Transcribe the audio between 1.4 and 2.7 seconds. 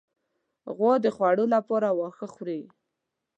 لپاره واښه خوري.